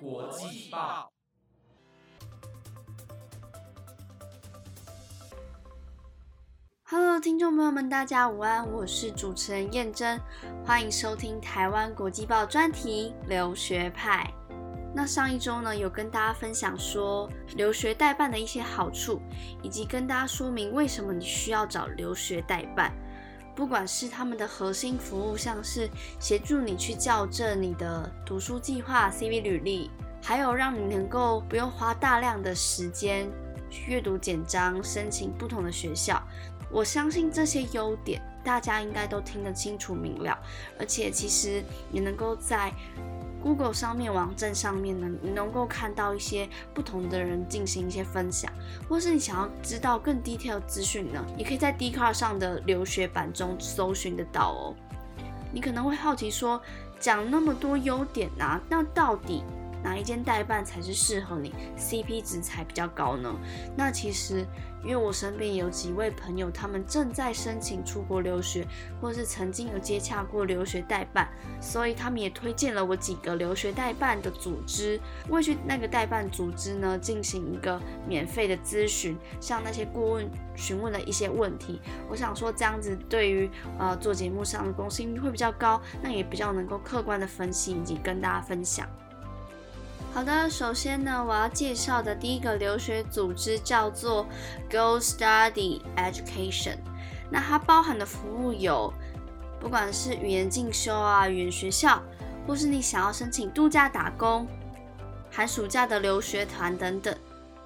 [0.00, 1.12] 国际报
[6.84, 10.20] ，Hello，听众朋友们，大家午安，我是主持人燕珍，
[10.64, 14.32] 欢迎收听台湾国际报专题留学派。
[14.94, 19.20] 那上一周呢，有跟大家分享说留学代办的一些好处，
[19.62, 22.92] 以及跟大家说明为什么你需要找留学代办。
[23.54, 29.90] 不管是他们的核心服务，像是协助你去校正你的读书计划、CV 履历，
[30.22, 33.30] 还有让你能够不用花大量的时间
[33.86, 36.22] 阅读简章、申请不同的学校。
[36.70, 40.36] 我相信这些优点大家应该都听得清楚明了，
[40.78, 41.62] 而且其实
[41.92, 42.72] 也能够在。
[43.44, 48.50] Google 上面网站上面呢，你能够看到一些不同的人进行一些分享，
[48.88, 54.74] 或是你想要知道更 detail 资讯呢，也可以在 d c a r 上的留学版中搜寻得到哦。
[55.52, 56.58] 你可能会好奇说，
[56.98, 59.44] 讲那么多优点啊，那到底？
[59.84, 63.32] 哪一间代办才是适合你，CP 值才比较高呢？
[63.76, 64.46] 那其实，
[64.82, 68.66] 因为我身边有几位朋友，他们正在申请出国留学，
[68.98, 71.28] 或是曾经有接洽过留学代办，
[71.60, 80.26] 所以他们也推荐了我几个留学代办的组织，会去那个代办组织呢进行一个免费的咨询，向那些顾问
[80.56, 81.78] 询问了一些问题。
[82.08, 88.88] 我想说，这样子对于呃做节目上的公信力会比较高，那也比较能够客观的分析以及跟大家分享。
[90.14, 94.24] 好的，首先呢，我要介绍的第一个留学组织叫做
[94.70, 96.76] Go Study Education。
[97.28, 98.94] 那它包含的服务有，
[99.58, 102.00] 不管是语言进修啊、语言学校，
[102.46, 104.46] 或是你想要申请度假打工、
[105.32, 107.12] 寒暑假的留学团等等，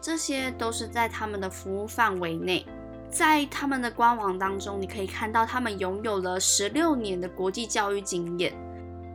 [0.00, 2.64] 这些都是在他们的服务范围内。
[3.10, 8.54] 在他们的官网当中，你可以看到他们拥有了十六年的国际教育经验。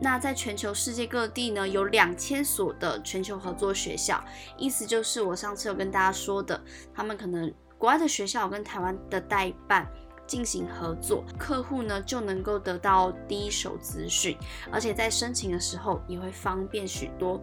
[0.02, 4.22] 那在全球世界各地呢，有两千所的全球合作学校，
[4.58, 6.60] 意思就是我上次有跟大家说的，
[6.92, 9.88] 他们可能国外的学校跟台湾的代办
[10.26, 14.36] 进行合作，客户呢就能够得到第一手资讯，
[14.72, 17.40] 而且在申请的时候也会方便许多。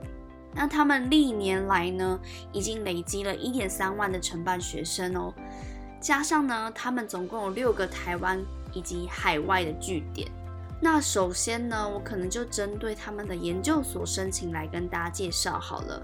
[0.53, 2.19] 那他们历年来呢，
[2.51, 5.33] 已经累积了一点三万的承办学生哦，
[6.01, 8.37] 加上呢，他们总共有六个台湾
[8.73, 10.29] 以及海外的据点。
[10.81, 16.01] 那首先呢，我可能就针对他们的研究所申请来跟大家介绍好了。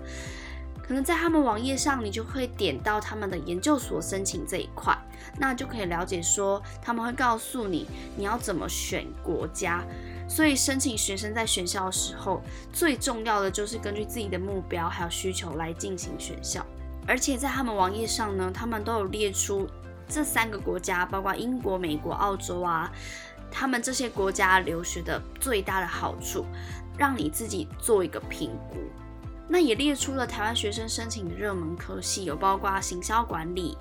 [0.87, 4.95] 可能在他们网页上，你就会点到他们的研究所申请这一块，
[5.39, 9.83] 那就可以了解说他们会告诉你你要怎么选国家。
[10.27, 12.41] 所以申请学生在选校的时候，
[12.71, 16.63] 最重要的就是根据自己的目标还有需求来进行选校。
[17.07, 19.67] 而且在他们网页上呢，他们都有列出
[20.07, 22.91] 这三个国家，包括英国、美国、澳洲啊。
[23.57, 26.45] 他们这些国家留学的最大的好处，
[26.97, 28.75] 让你自己做一个评估。
[29.47, 33.77] 那也列出了台湾学生申请的热门科系，有包括行销管理、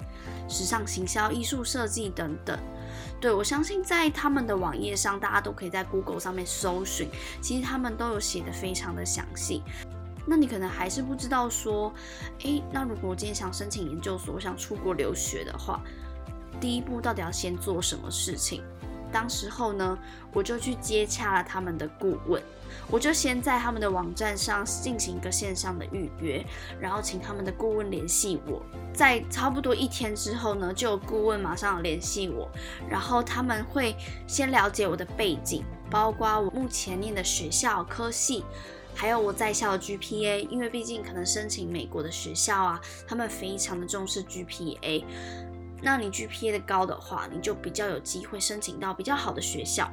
[0.48, 2.56] 时尚行销、艺术设计等等。
[3.20, 7.08] 对我相信，在他们的网页上，大家都可以在 Google 上面搜寻，
[7.40, 9.60] 其实他们都有写的非常的详细。
[10.24, 11.92] 那你可能还是不知道说，
[12.44, 15.80] 诶，那如果我今天想申请研究所，我想出国留学的话，
[16.60, 18.62] 第一步到底要先做什么事情？
[19.14, 19.96] 当时候呢，
[20.32, 22.42] 我就去接洽了他们的顾问，
[22.90, 26.44] 我就先在他们的网站上进行一个线上的预约，
[26.80, 28.60] 然后请他们的顾问联系我。
[28.92, 32.50] 在差不多一天之后呢，就有顾问马上联系我，
[32.90, 33.94] 然后他们会
[34.26, 38.42] 先了解我的背景，包括我目前念的学校科系，
[38.96, 45.04] 还有我在校的 GPA，因为毕竟可能申请美国的学校啊，他们非常的重视 GPA。
[45.84, 49.88] 那你 GPA 的高的话，你就比较有机会申请到比较好的学校，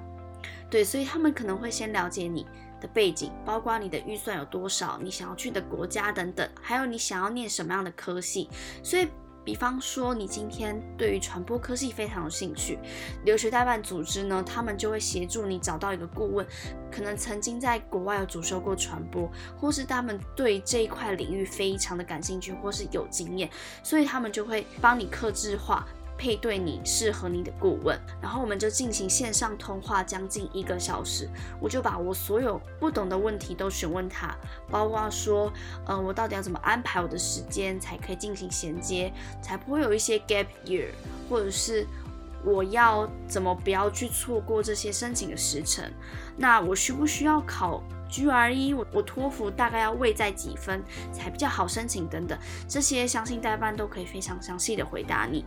[0.69, 2.47] 对，所以他们可能会先了解你
[2.79, 8.49] 的背景，包括你的预算有多少，你想要去的国家等等，还有你想要念什么样的科系，
[8.81, 9.07] 所以。
[9.43, 12.77] 比方说，你今天对于传播科技非常有兴趣，
[13.25, 16.45] 留学代办组织呢，他们就会协助你找到一个顾问，
[16.91, 23.49] 可能曾经在国外有主修过传播，或是他们对这一块领域非常的感兴趣，或是有经验，
[23.83, 25.87] 所以他们就会帮你克制化。
[26.21, 31.27] 配对你适合你的顾问，然后我们就进行线上通话将近一个小时，
[31.59, 34.37] 我就把我所有不懂的问题都询问他，
[34.69, 35.51] 包括说，
[35.87, 40.89] 嗯，我到底要怎么安排我的时间才可以进行衔接，才不会有一些 gap year，
[41.27, 41.87] 或者是
[42.45, 45.83] 我要怎么不要去错过这些申请的时程，
[46.37, 47.81] 那我需不需要考
[48.11, 52.37] GRE，我我托福大概要位在几分才比较好申请等等，
[52.67, 55.43] 这些相信代办都可以非常详细的回答你。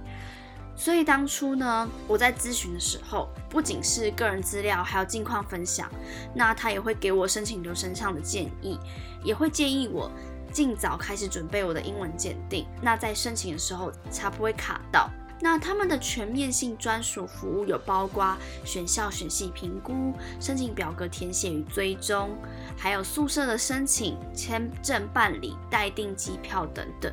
[0.77, 5.91] 所以当初呢，我在咨询的时候，不仅是个人资料，还有近况分享，
[6.35, 8.79] 那他也会给我申请流程上的建议，
[9.23, 10.11] 也会建议我
[10.53, 15.09] 尽早开始准备我的英文检定，那在申请的时候才不会卡到。
[15.41, 22.31] 那他们的全面性专属服务有包括选校选系评估、申请表格填写与追踪，
[22.79, 27.13] 还有宿舍的申请、签证办理、待订机票等等，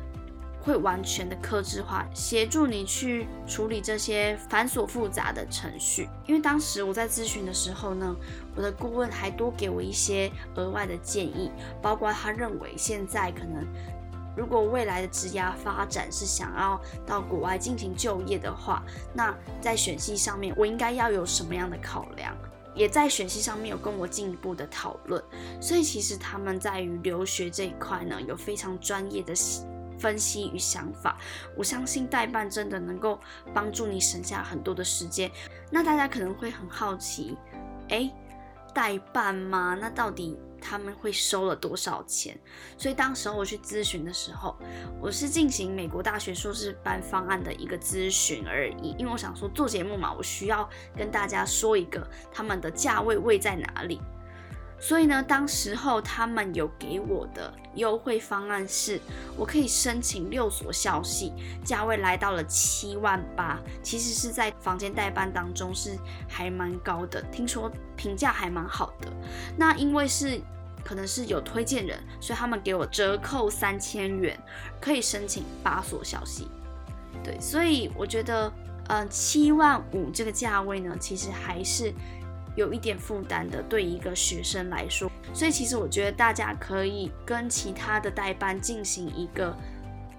[0.64, 6.08] 会完全的克制化，协助你去处理这些繁琐复杂的程序。
[6.26, 8.16] 因为当时我在咨询的时候呢，
[8.54, 11.50] 我的顾问还多给我一些额外的建议，
[11.82, 13.66] 包括他认为现在可能。
[14.34, 18.82] 如果未来的职涯发展是想要到国外进行就业的话，
[19.12, 22.34] 那在选系上面我应该要有什么样的考量？
[22.74, 25.22] 也在选系上面有跟我进一步的讨论。
[25.60, 29.34] 所以其实他们在于留学这一块呢，有非常专业的
[30.02, 31.16] 分析与想法。
[31.56, 33.18] 我相信代办真的能够
[33.54, 35.30] 帮助你省下很多的时间。
[35.70, 37.38] 那大家可能会很好奇，
[37.88, 38.10] 哎，
[38.74, 39.78] 代办吗？
[39.80, 40.36] 那到底？
[40.64, 42.38] 他们会收了多少钱？
[42.78, 44.56] 所以当时候我去咨询的时候，
[45.00, 48.94] 我是进行美国大学硕士班方案的一个咨询而已。
[48.96, 54.00] 因为我想说做节目嘛，我需要跟大家说一个他们的价位位在哪里。
[54.82, 59.00] 所以呢，当时候他们有给我的优惠方案是，
[59.36, 61.32] 我可以申请六所校系，
[61.64, 65.96] 价位来到了七万八，其实是在房间代办当中是
[66.28, 69.08] 还蛮高的，听说评价还蛮好的。
[69.56, 70.40] 那因为是
[70.84, 74.36] 可能是有推荐人，所以他们给我折扣三千元，
[74.80, 76.48] 可以申请八所校系。
[77.22, 78.52] 对，所以我觉得，
[78.88, 81.94] 嗯，七万五这个价位呢，其实还是。
[82.54, 89.56] 有一点负担的，对一个学生来说，所以其实我觉得大家可以跟其他的代班进行一个，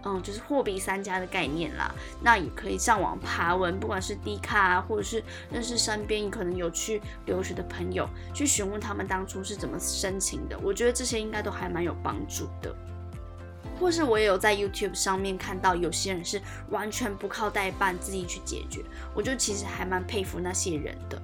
[0.04, 1.94] 嗯，就是货比三家的概念啦。
[2.22, 10.58] 那也可以上网爬文，不管是 D 卡啊，或者是认识身边可能有去留学的朋友，去询问他们当初是怎么申请的。
[10.60, 12.76] 我觉得这些应该都还蛮有帮助的。
[13.80, 18.84] 或是我也有在 YouTube 上面看到有些人是完全不靠代办自己去解决，
[19.14, 21.22] 我就其实还蛮佩服那些人的。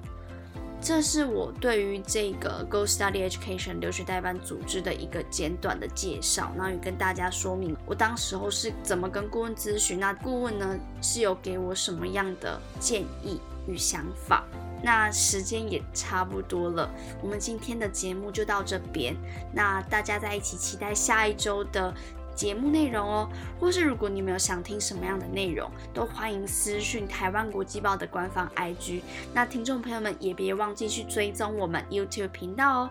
[0.82, 14.44] 这是我对于这个 Go Study Education 留学代办组织的一个简短的介绍，然后也跟大家说明我当时候是怎么跟顾问咨询，那顾问呢是有给我什么样的建议与想法。
[14.82, 16.90] 那时间也差不多了，
[17.22, 19.14] 我们今天的节目就到这边，
[19.52, 21.92] 那大家在一起期待下一周的。
[22.34, 23.28] 节目内容哦，
[23.58, 29.02] 或是如果你们有想听什么样的内容，都欢迎私讯台湾国际报的官方 IG。
[29.34, 32.90] 那听众朋友们也别忘记去追踪我们 YouTube 频道哦。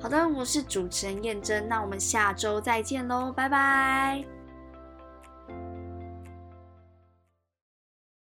[0.00, 4.33] 好的，我是主持人燕珍，那我们下周再见喽，拜拜。